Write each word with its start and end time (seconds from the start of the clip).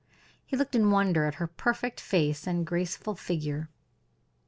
He 0.47 0.57
looked 0.57 0.73
in 0.73 0.89
wonder 0.89 1.25
at 1.25 1.35
her 1.35 1.45
perfect 1.45 2.01
face 2.01 2.47
and 2.47 2.65
graceful 2.65 3.13
figure. 3.13 3.69